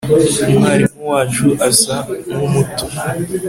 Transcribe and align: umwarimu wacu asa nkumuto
umwarimu 0.49 1.01
wacu 1.11 1.47
asa 1.69 1.97
nkumuto 2.31 2.85